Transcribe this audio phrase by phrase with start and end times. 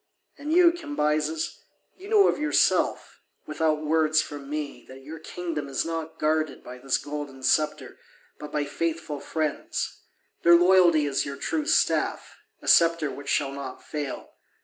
[0.35, 1.59] And you, Cambyses,
[1.95, 6.79] you know of yourself, without words from me, that your kingdom is not guarded by
[6.79, 7.99] this golden sceptre,
[8.39, 10.01] but by faithful friends;
[10.41, 14.33] their loyalty is your true staff, a sceptre which shall not fail.